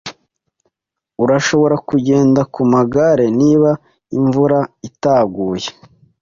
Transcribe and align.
Urashobora 1.23 1.75
kugenda 1.89 2.41
ku 2.53 2.61
magare 2.73 3.25
niba 3.39 3.71
imvura 4.17 4.59
itaguye. 4.87 5.69